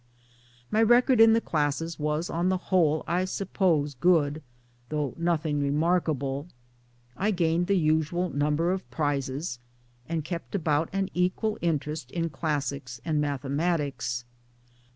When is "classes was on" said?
1.41-2.49